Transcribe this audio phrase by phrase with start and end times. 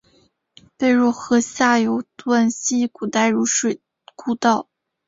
[0.77, 3.79] 北汝河下游段系古代汝水
[4.15, 4.67] 故道。